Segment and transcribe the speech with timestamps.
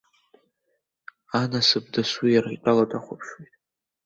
[1.39, 3.53] Анасыԥ дасу иара итәала дахәаԥшуеит.